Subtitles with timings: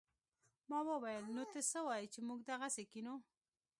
[0.69, 3.15] ما وويل نو ته څه وايې چې موږ دغسې کښينو.